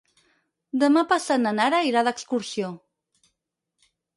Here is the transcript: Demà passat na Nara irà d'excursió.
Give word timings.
Demà 0.83 1.03
passat 1.11 1.43
na 1.43 1.53
Nara 1.59 1.83
irà 1.91 2.03
d'excursió. 2.09 2.73